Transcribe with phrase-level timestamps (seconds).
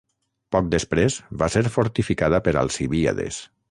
[0.55, 3.45] Poc després va ser fortificada per Alcibíades.